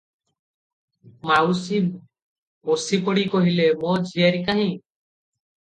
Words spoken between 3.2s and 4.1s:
କହିଲେ, 'ମୋ